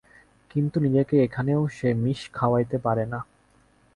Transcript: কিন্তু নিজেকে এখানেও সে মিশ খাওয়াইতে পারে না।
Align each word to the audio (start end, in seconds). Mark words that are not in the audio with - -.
কিন্তু 0.51 0.77
নিজেকে 0.79 1.15
এখানেও 1.23 1.61
সে 1.77 1.89
মিশ 2.03 2.21
খাওয়াইতে 2.33 2.77
পারে 2.77 3.05
না। 3.05 3.19